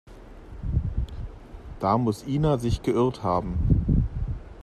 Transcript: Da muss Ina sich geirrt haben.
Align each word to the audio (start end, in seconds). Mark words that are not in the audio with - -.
Da 1.79 1.99
muss 1.99 2.25
Ina 2.25 2.57
sich 2.57 2.81
geirrt 2.81 3.21
haben. 3.21 4.07